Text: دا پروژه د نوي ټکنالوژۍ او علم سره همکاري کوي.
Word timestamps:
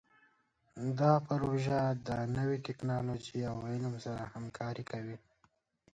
دا 0.99 1.13
پروژه 1.29 1.79
د 2.07 2.09
نوي 2.37 2.57
ټکنالوژۍ 2.67 3.41
او 3.51 3.57
علم 3.69 3.93
سره 4.05 4.21
همکاري 4.33 4.83
کوي. 4.91 5.17